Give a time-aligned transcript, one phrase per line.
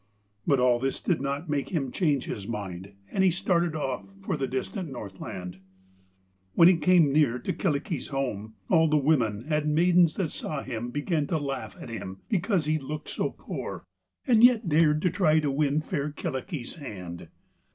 [0.47, 4.35] But all this did not make him change his mind, and he started off for
[4.35, 5.59] the distant Northland.
[6.55, 10.89] When he came near to Kyllikki's home, all the women and maidens that saw him
[10.89, 13.83] began to laugh at him because he looked so poor,
[14.25, 17.27] and yet dared to try to win the fair Kyllikki's hand.